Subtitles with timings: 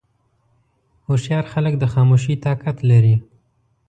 [1.07, 3.15] هوښیار خلک د خاموشۍ طاقت لري.